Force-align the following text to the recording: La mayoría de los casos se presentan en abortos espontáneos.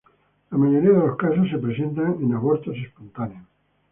La 0.49 0.57
mayoría 0.57 0.89
de 0.93 0.97
los 0.97 1.15
casos 1.15 1.47
se 1.51 1.59
presentan 1.59 2.17
en 2.23 2.33
abortos 2.33 2.75
espontáneos. 2.75 3.45